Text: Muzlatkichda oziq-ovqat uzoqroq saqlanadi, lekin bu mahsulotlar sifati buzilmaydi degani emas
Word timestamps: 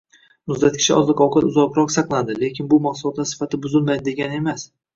Muzlatkichda 0.51 0.95
oziq-ovqat 1.01 1.45
uzoqroq 1.49 1.93
saqlanadi, 1.97 2.39
lekin 2.45 2.73
bu 2.73 2.81
mahsulotlar 2.89 3.31
sifati 3.35 3.63
buzilmaydi 3.69 4.07
degani 4.13 4.43
emas 4.45 4.69